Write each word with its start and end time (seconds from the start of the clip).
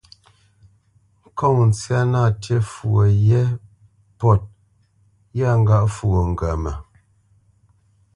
Ŋkɔŋ 1.29 1.57
ntsyá 1.69 1.99
nâ 2.11 2.21
ntī 2.31 2.55
fwo 2.73 3.03
pôt 4.19 4.41
yɛ́, 5.37 5.49
yâ 5.49 5.59
ŋgâʼ 5.61 5.85
fwo 5.95 6.19
ŋgəmə. 6.31 6.71